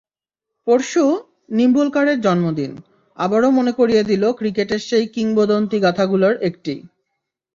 পরশু 0.67 1.03
নিম্বলকারের 1.49 2.17
জন্মদিন 2.21 2.71
আবারও 3.17 3.49
মনে 3.51 3.71
করিয়ে 3.71 4.03
দিল 4.03 4.23
ক্রিকেটের 4.31 4.81
সেই 4.89 5.05
কিংবদন্তিগাথাগুলোর 5.07 6.35
একটি। 6.41 6.73